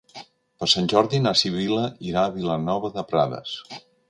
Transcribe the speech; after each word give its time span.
Per 0.63 0.69
Sant 0.71 0.87
Jordi 0.93 1.19
na 1.27 1.33
Sibil·la 1.41 1.83
irà 2.13 2.25
a 2.25 2.35
Vilanova 2.39 2.93
de 2.97 3.05
Prades. 3.15 3.55